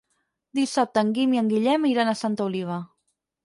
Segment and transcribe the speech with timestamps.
[0.59, 2.83] Dissabte en Guim i en Guillem iran a Santa Oliva.